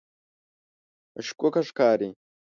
مشکوکه 1.15 1.61
ښکاري. 1.67 2.09